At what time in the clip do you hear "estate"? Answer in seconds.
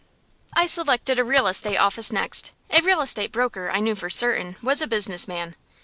1.45-1.77, 3.01-3.31